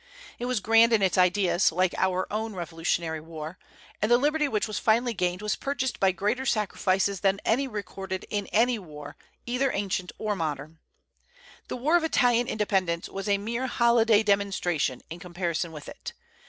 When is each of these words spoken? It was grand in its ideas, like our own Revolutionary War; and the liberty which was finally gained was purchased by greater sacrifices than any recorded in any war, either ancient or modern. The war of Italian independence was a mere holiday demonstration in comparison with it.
It 0.39 0.45
was 0.45 0.61
grand 0.61 0.93
in 0.93 1.03
its 1.03 1.15
ideas, 1.15 1.71
like 1.71 1.93
our 1.95 2.25
own 2.33 2.55
Revolutionary 2.55 3.21
War; 3.21 3.59
and 4.01 4.09
the 4.09 4.17
liberty 4.17 4.47
which 4.47 4.67
was 4.67 4.79
finally 4.79 5.13
gained 5.13 5.43
was 5.43 5.55
purchased 5.55 5.99
by 5.99 6.11
greater 6.11 6.43
sacrifices 6.43 7.19
than 7.19 7.39
any 7.45 7.67
recorded 7.67 8.25
in 8.31 8.47
any 8.47 8.79
war, 8.79 9.15
either 9.45 9.71
ancient 9.71 10.11
or 10.17 10.35
modern. 10.35 10.79
The 11.67 11.77
war 11.77 11.97
of 11.97 12.03
Italian 12.03 12.47
independence 12.47 13.09
was 13.09 13.29
a 13.29 13.37
mere 13.37 13.67
holiday 13.67 14.23
demonstration 14.23 15.03
in 15.11 15.19
comparison 15.19 15.71
with 15.71 15.87
it. 15.87 16.13